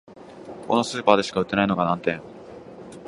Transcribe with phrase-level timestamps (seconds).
[0.61, 2.23] ここのスーパーでしか売ってないのが難点